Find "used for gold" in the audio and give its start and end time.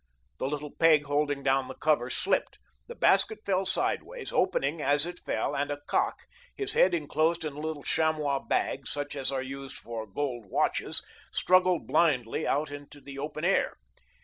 9.43-10.47